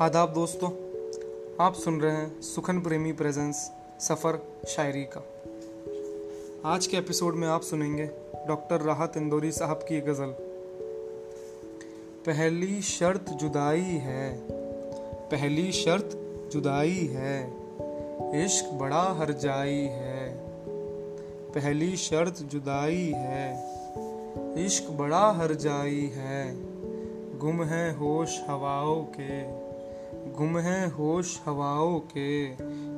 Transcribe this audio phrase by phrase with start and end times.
[0.00, 0.70] आदाब दोस्तों,
[1.66, 5.24] आप सुन रहे हैं सुखन प्रेमी प्रेजेंस सफ़र शायरी का।
[6.64, 8.04] आज के एपिसोड में आप सुनेंगे
[8.48, 10.34] डॉक्टर राहत इंदौरी साहब की गज़ल।
[12.26, 14.40] पहली शर्त जुदाई है,
[15.28, 16.10] पहली शर्त
[16.52, 17.46] जुदाई है,
[18.44, 20.36] इश्क बड़ा हर जाई है।
[21.52, 23.54] पहली शर्त जुदाई है,
[24.66, 26.56] इश्क बड़ा हर जाई है,
[27.38, 29.71] गुम है होश हवाओं के।
[30.38, 32.48] गुम है होश हवाओं के,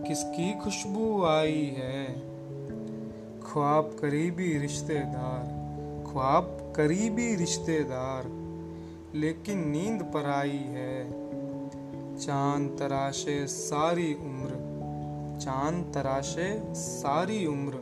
[0.08, 2.20] किसकी खुशबू आई है?
[3.40, 5.42] ख्वाब करीबी रिश्तेदार,
[6.12, 8.24] ख्वाब करीबी रिश्तेदार,
[9.14, 11.10] लेकिन नींद पर आई है।
[12.16, 14.50] चाँद तराशे सारी उम्र,
[15.40, 17.72] चाँद तराशे सारी उम्र,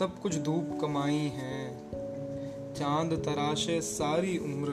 [0.00, 1.78] तब कुछ धूप कमाई है।
[2.74, 4.68] चाँद तराशे सारी उम्र,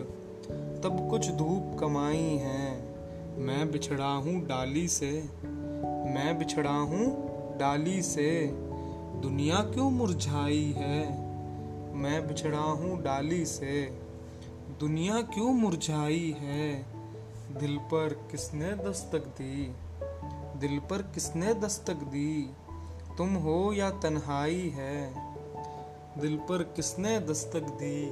[0.84, 2.97] तब कुछ धूप कमाई है।
[3.38, 5.30] मैं बिछड़ा हूँ डाली से।
[6.14, 7.08] मैं बिछड़ा हूँ
[7.58, 8.48] डाली से।
[9.22, 11.28] दुनिया क्यों मुरझाई है?
[11.96, 14.00] मैं बिछड़ा हूँ डाली से।
[14.80, 16.86] दुनिया क्यों मुरझाई है?
[17.60, 19.76] दिल पर किसने दस्तक दी?
[20.60, 22.50] दिल पर किसने दस्तक दी?
[23.18, 25.14] तुम हो या तन्हाई है?
[26.18, 28.06] दिल पर किसने दस्तक दी?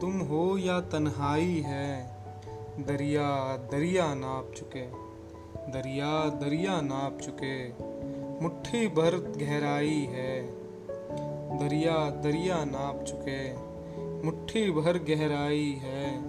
[0.00, 2.21] तुम हो या तन्हाई है?
[2.80, 4.82] दरिया दरिया नाप चुके।
[5.72, 7.68] दरिया दरिया नाप चुके।
[8.42, 10.42] मुट्ठी भर गहराई है।
[11.58, 13.54] दरिया दरिया नाप चुके।
[14.22, 16.22] मुट्ठी भर गहराई है।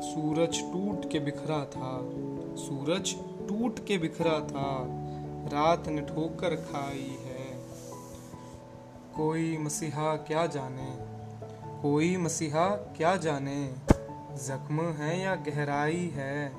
[0.00, 2.00] सूरज टूट के बिखरा था।
[2.56, 3.14] सूरज
[3.48, 4.86] टूट के बिखरा था।
[5.52, 7.64] रात ने ठोकर खाई है।
[9.16, 10.96] कोई मसीहा क्या जाने?
[11.82, 13.72] कोई मसीहा क्या जाने?
[14.38, 16.52] जख्म है या गहराई है?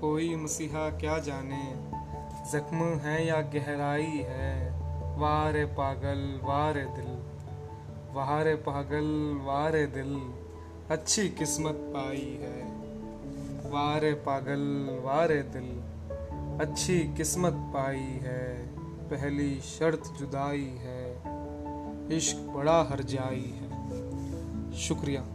[0.00, 1.74] कोई मसीहा क्या जाने?
[2.52, 4.72] जख्म है या गहराई है?
[5.18, 7.18] वारे पागल, वारे दिल।
[8.14, 10.34] वारे पागल, वारे दिल।
[10.90, 12.62] अच्छी किस्मत पाई है।
[13.70, 15.82] वारे पागल, वारे दिल।
[16.60, 18.68] अच्छी किस्मत पाई है।
[19.10, 21.22] पहली शर्त जुदाई है।
[22.16, 23.68] इश्क बड़ा हर जाई है।
[24.72, 25.26] शुक्रिया।